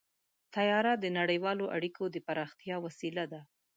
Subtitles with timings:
[0.55, 3.41] طیاره د نړیوالو اړیکو د پراختیا وسیله ده.